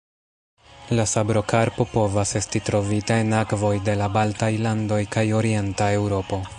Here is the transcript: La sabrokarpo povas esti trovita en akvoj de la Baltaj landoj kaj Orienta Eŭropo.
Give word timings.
La 0.99 1.03
sabrokarpo 1.11 1.85
povas 1.91 2.31
esti 2.41 2.63
trovita 2.71 3.19
en 3.27 3.37
akvoj 3.43 3.73
de 3.91 3.97
la 4.03 4.09
Baltaj 4.19 4.53
landoj 4.67 5.03
kaj 5.17 5.27
Orienta 5.43 5.97
Eŭropo. 6.01 6.47